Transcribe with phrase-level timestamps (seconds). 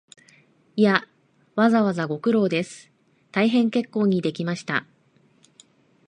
[0.75, 1.03] いや、
[1.55, 2.91] わざわざご苦労です、
[3.31, 4.87] 大変結構にできました